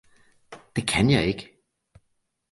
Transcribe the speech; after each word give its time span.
Det 0.75 0.87
kan 0.87 1.09
jeg 1.09 1.25
ikke! 1.27 1.57